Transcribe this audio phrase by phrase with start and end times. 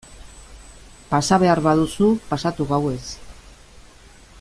[1.11, 3.05] Pasa behar baduzu pasatu gauez...